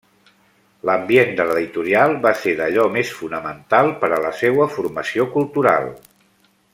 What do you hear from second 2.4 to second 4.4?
ser d'allò més fonamental per a la